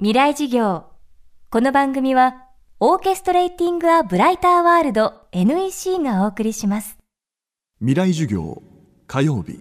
[0.00, 0.84] 未来事業。
[1.50, 2.44] この番組は
[2.78, 6.98] オーケストレーティング・ア・ブライター・ワールド NEC がお送りします。
[7.80, 8.62] 未来授業
[9.08, 9.58] 火曜日。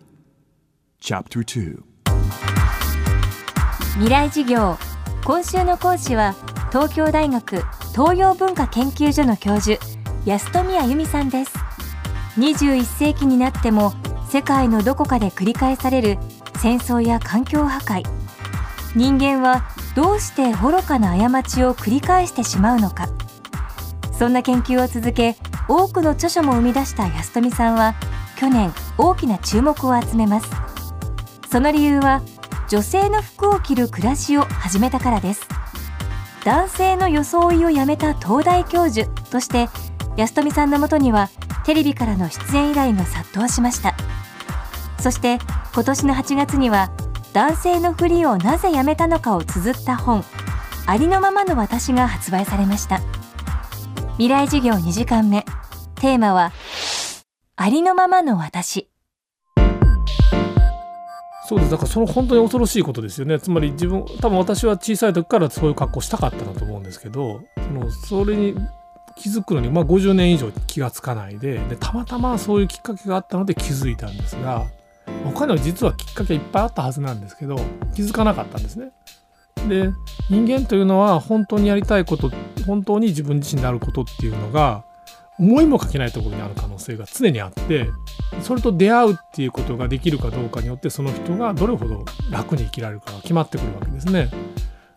[1.02, 1.82] チャプター
[3.96, 4.78] 未来事業。
[5.26, 6.36] 今週の講師は
[6.72, 7.64] 東京大学
[7.94, 9.84] 東洋文化研究所の教授
[10.28, 11.58] 安富あゆみさんです。
[12.38, 13.92] 21世紀になっても
[14.30, 16.20] 世界のどこかで繰り返される
[16.58, 18.04] 戦争や環境破壊。
[18.96, 23.10] 人間はどうして愚かな過ちを繰り返してしまうのか。
[24.12, 25.36] そんな研究を続け
[25.68, 27.96] 多くの著書も生み出した安富さんは
[28.38, 30.52] 去年大きな注目を集めます。
[31.50, 32.22] その理由は
[32.70, 35.48] 女性の服を着る暮らしを始めたからです。
[36.46, 39.68] 男性の装いをやめた東大教授として
[40.16, 41.32] 安富さんのもとには
[41.66, 43.96] テレビからの出演依頼が殺到しました。
[45.00, 45.40] そして
[45.74, 46.92] 今年の8月には
[47.38, 50.24] 男性のふりをなぜやめたのかを綴った本。
[50.88, 53.00] ありのままの私が発売されました。
[54.14, 55.46] 未来授業2時間目。
[56.02, 56.52] テーマは
[57.56, 58.90] ありのままの私。
[61.48, 61.70] そうです。
[61.70, 63.40] だからその本当に恐ろしいことですよね。
[63.40, 68.56] つまり自分多分私は小さい時からそういう格好したかったなと思うんですけどそのそれに
[69.16, 74.66] 気づくのに、まあ、50年以上気がつかないででたまたまそういうきっかけがあったので気づいたんですが
[75.28, 77.58] 他には実はきっかけいっぱいあったはずなんですけど
[77.96, 78.92] 気づかなかったんですね。
[79.68, 79.92] で
[80.30, 82.32] 人間というのは本当にやりたいこと
[82.66, 84.86] 本当に自分自身であることっていうのが
[85.40, 87.90] 思いもかけないところにある可能性が常にあって
[88.42, 94.30] それと出会うっていうことができるかどうかによってその人がどれほど楽に生きられるかが決まってくるわけですね。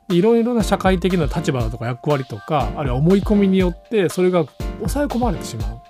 [0.08, 4.44] いろいろな社会的な立場だとか役割とかあるいは思い込みによってそれが
[4.78, 5.80] 抑え込まれてしまう。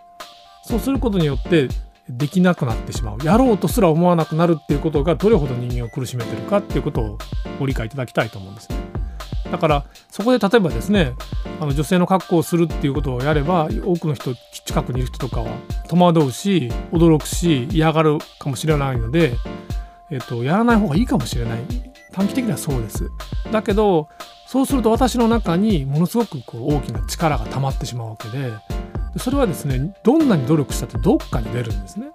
[0.63, 1.69] そうすることによって
[2.11, 7.19] できなくなってしまうやろうとすら思わなくなるっていうことがどれほど人間を苦しめてるかっていうことを
[7.59, 8.77] ご理解いただきたいと思うんですね。
[9.51, 11.13] だからそこで例えばですね
[11.61, 15.51] あの女性の格好をするっていうことをやれば多くの人近くにいる人とかは
[15.89, 19.35] 戸惑うし驚くし嫌がるかもしれないので、
[20.11, 21.61] えっと、やらない方がいいかもしれない
[22.13, 23.11] 短期的にはそうです。
[23.51, 24.09] だけど
[24.47, 28.53] そうすると私の中にものすごくこう大きな力が溜まってしまうわけで
[29.17, 32.09] それはですねどんなに努力したってどっかに出るんですね。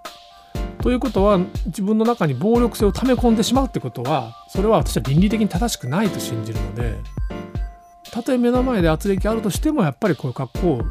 [0.81, 6.95] ということは自分の中に暴力性を溜め込んでしまうってことはそれは私は倫理的に正しくないと信じるので
[8.11, 10.81] たとえ目の前で圧力あるとしてもやっぱりこういう格好を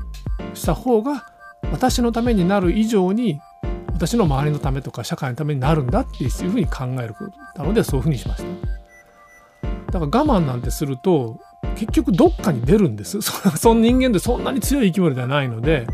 [0.52, 1.26] した方が
[1.70, 3.40] 私のためになる以上に
[3.86, 9.98] 私の周りのためとか社会のためになるんだっていうふうに考えることなのでそういうふうにしました。
[9.98, 11.38] だから我慢なんてすると
[11.74, 13.20] 結局どっかに出るんです。
[13.22, 15.86] その人間ってそんなに強い生き物ではないので。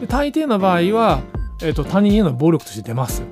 [0.00, 1.20] で大抵の場合は、
[1.62, 3.22] えーと、他人への暴力として出ます。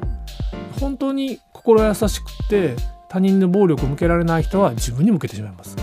[0.80, 2.76] 本当に心優しくて
[3.08, 5.76] 他人の暴力を向けられない人は自分に向けてしまいます。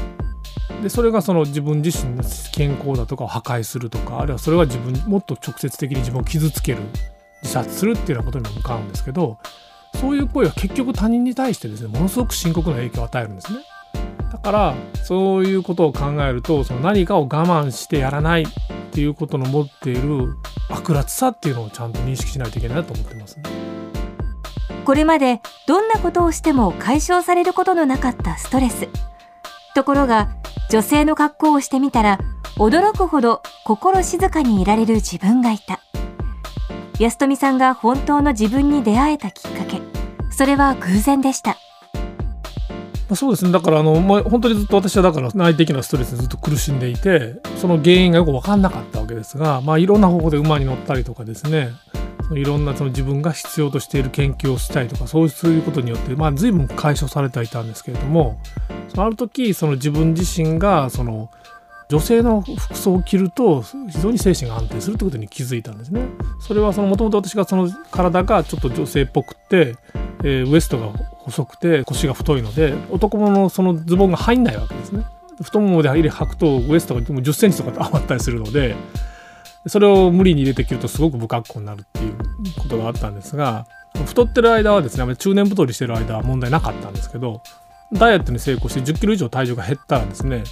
[0.82, 2.24] でそれがその自分自身の
[2.54, 6.80] 健康だとかを破壊するとかあるいはそれは自分もっと直接的に自分を傷つける
[7.42, 9.38] 自殺するっていうようなことにも向かうんですけど
[10.00, 13.60] そういう行為は結局他人に対してですねものすごく深刻な影響を与えるんですね。
[14.36, 18.48] だからそういうことを考えるとその何かを我慢してやらないっ
[18.92, 20.36] ていうことの持っている
[20.70, 23.44] 悪辣さっていうのをちゃんと認識しないといけないと思ってます、ね、
[24.84, 28.90] これまでどんなことをしても解消されることのなかったストレス。
[29.74, 30.30] ところが
[30.70, 32.20] 女性の格好をしてみたら
[32.58, 35.80] 驚くほど心静かにいられる自分がいた。
[37.00, 39.82] 安富さんが本当の自分に出会えたきっかけ。
[40.30, 41.58] それは偶然でした。
[43.10, 51.70] まそうですねだからあの、まあ、本当にずっと私はだから内的なストレスにずっと苦しんでいてその原因がよく分かんなかったわけですが、まあ、いろんな方法で馬に乗ったりとかですね
[52.34, 58.40] いろんなその自分が必要としている研究をしたりとかそういうことによって、まあ、随分解消されてはいたんですけれども
[58.90, 61.30] そのある時その自分自身がその
[61.88, 66.02] 女性の服装を着ると非常に精神が安定するってことに気づいたんですね。
[66.40, 69.76] それはもともと私がその体がちょっと女性っぽくって、
[70.24, 70.90] えー、ウエストが
[71.26, 75.04] 細くて腰が太いので男物のそのズボンが入んないわけですね。
[75.42, 78.76] 太ももで入れ履くとウエストが1 0センチとか余ったりするので
[79.68, 82.16] それを無理に入れて着るとすごく不格好になるっていう
[82.58, 83.68] ことがあったんですが
[84.06, 87.42] 太ってる間はですね中年太りしてる間は問題なかったんですけど
[87.92, 90.46] ダイエットに成功して1 0キロ以上体重が減ったらですね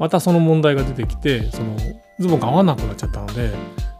[0.00, 1.76] またその問題が出てきてその
[2.18, 3.52] ズボンが合わなくなっちゃったので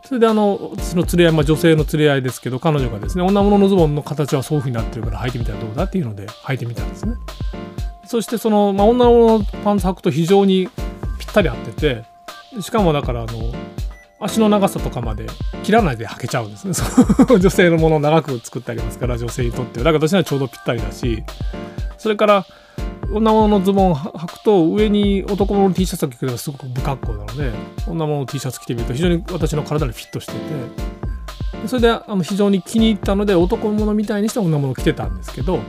[0.08, 7.12] それであのその連れ合い、まあ、女性の連れ合いですけど彼女がですね女物のズボンの形はそういう風になってるから履いてみたらどうだっていうので履いてみたんですね。
[8.06, 10.70] そしてその、まあ、女物のパンツ履くと非常に
[11.19, 12.05] ぴったり合って
[12.52, 13.52] てしかもだからあの
[14.19, 15.26] 足の長さとかまで
[15.62, 16.72] 切らないで履けちゃうんですね。
[17.38, 21.22] 女性のものを長く作ってありますから女性にとってだから私にはちょうどぴったりだし
[21.99, 22.46] それから
[23.10, 27.52] 女物のズボンを履くと上に男物の T シャツを着るのがすごく不格好なので
[27.87, 30.38] 女物の T シャツ着てみると非常に私の体にフィットしてて
[31.66, 35.60] それであの非常に気に入ったので男物みたいにして女物を着てたんですけど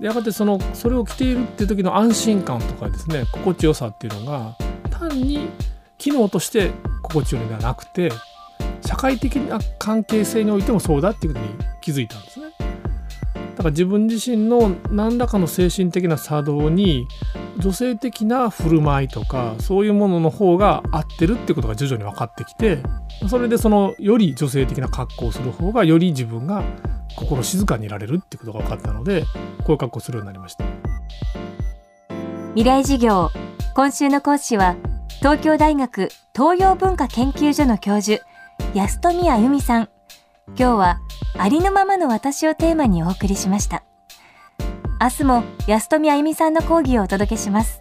[0.00, 4.56] やがてそのそれを着ているっていう時の安心感とかですね心地よさっていうのが
[4.90, 5.48] 単に
[5.98, 6.72] 機能として
[7.02, 8.10] 心地よいのではなくて
[8.84, 12.49] 社会的な関係性においてもそうだっていうことに気づいたんですね。
[13.60, 17.06] だから自分自身の何らかの精神的な作動に
[17.58, 22.78] 女性的な振る舞いとかそういうものの方が合ってるってことが徐々に分かってきて
[23.28, 26.64] それでそのより女性的な格好をする方がより自分が
[27.16, 29.24] 心静かにいられるってことが分かったので
[29.58, 30.64] こういう格好するようになりました。
[32.54, 33.30] 未来事業
[33.74, 34.76] 今週の講師は
[35.18, 38.24] 東京大学東洋文化研究所の教授
[38.74, 39.90] 安富あゆみさん。
[40.56, 41.00] 今日は
[41.38, 43.82] ありのままの私をテーマにお送りしました。
[45.00, 47.80] 明日も安富あゆみさんの講義をお届けします。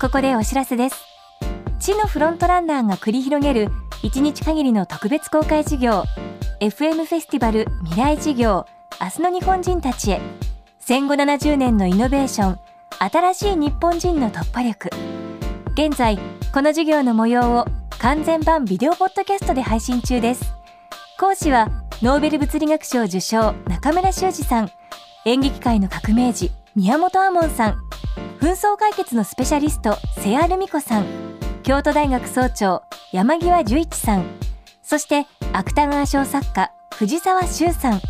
[0.00, 0.96] ここでお知らせです。
[1.80, 3.68] 地のフロントランナーが繰り広げる
[4.02, 6.04] 1日限りの特別公開授業
[6.60, 8.66] FM フェスティバル未来事業
[9.00, 10.20] 明日の日本人たちへ。
[10.78, 12.58] 戦後70年のイノベーション
[12.98, 14.90] 新しい日本人の突破力。
[15.74, 16.18] 現在
[16.52, 17.66] この授業の模様を
[17.98, 20.52] 完全版ビデオポッドキャストで配信中です。
[21.18, 21.68] 講師は
[22.02, 24.70] ノーベル物理学賞受賞中村修二さん。
[25.24, 27.78] 演劇界の革命児宮本亞門さん。
[28.40, 31.06] 紛争解決のスペシャリスト瀬谷ルミ子さん。
[31.62, 32.82] 京都大学総長
[33.12, 34.24] 山際十一さん。
[34.82, 38.00] そして芥川賞作家藤沢修さん。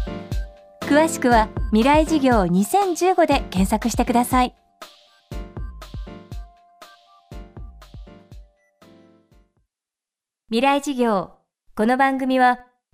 [0.81, 4.55] 詳しくは未来事業2015で検索してください。
[10.49, 11.33] 未来事業
[11.77, 12.72] この番組は